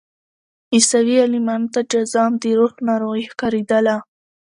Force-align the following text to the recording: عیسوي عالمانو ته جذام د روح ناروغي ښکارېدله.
عیسوي 0.73 1.15
عالمانو 1.23 1.71
ته 1.73 1.79
جذام 1.91 2.31
د 2.41 2.43
روح 2.59 2.73
ناروغي 2.87 3.25
ښکارېدله. 3.31 3.95